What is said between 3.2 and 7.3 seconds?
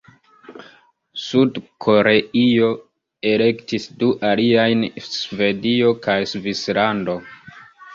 elektis du aliajn: Svedio kaj Svislando.